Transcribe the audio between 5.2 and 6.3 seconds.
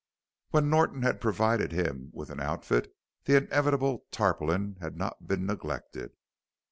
been neglected.